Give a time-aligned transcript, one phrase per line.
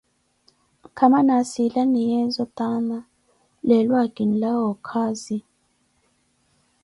[0.89, 2.97] nkama naasilaniyeezo taana,
[3.67, 5.37] leelo akinlawa okaazi.